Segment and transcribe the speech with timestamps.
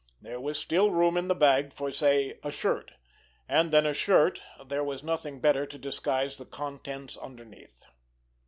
[0.19, 2.93] There was still room in the bag for, say, a shirt;
[3.47, 7.85] and, than a shirt there was nothing better to disguise the contents underneath.